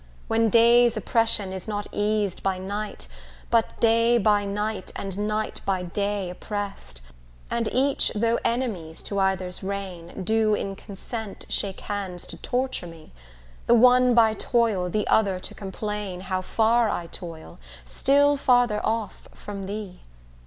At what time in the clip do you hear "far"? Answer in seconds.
16.41-16.89